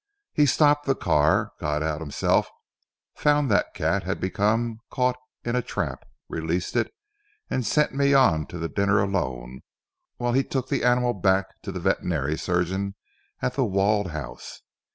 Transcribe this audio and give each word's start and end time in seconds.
He 0.33 0.47
stopped 0.47 0.87
the 0.87 0.95
car, 0.95 1.51
got 1.59 1.83
out 1.83 2.01
himself, 2.01 2.49
found 3.13 3.51
that 3.51 3.67
the 3.71 3.77
cat 3.77 4.01
had 4.01 4.19
been 4.19 4.75
caught 4.89 5.15
in 5.43 5.55
a 5.55 5.61
trap, 5.61 6.05
released 6.27 6.75
it, 6.75 6.91
and 7.51 7.63
sent 7.63 7.93
me 7.93 8.11
on 8.15 8.47
to 8.47 8.57
the 8.57 8.67
dinner 8.67 8.99
alone 8.99 9.61
whilst 10.17 10.37
he 10.37 10.43
took 10.43 10.69
the 10.69 10.83
animal 10.83 11.13
back 11.13 11.61
to 11.61 11.71
the 11.71 11.79
veterinary 11.79 12.35
surgeon 12.35 12.95
at 13.43 13.53
The 13.53 13.63
Walled 13.63 14.07
House. 14.09 14.61